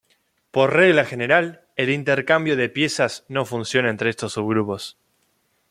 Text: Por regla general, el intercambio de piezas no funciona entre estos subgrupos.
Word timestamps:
Por 0.49 0.73
regla 0.73 1.05
general, 1.05 1.61
el 1.75 1.91
intercambio 1.91 2.55
de 2.57 2.69
piezas 2.69 3.23
no 3.27 3.45
funciona 3.45 3.91
entre 3.91 4.09
estos 4.09 4.33
subgrupos. 4.33 4.97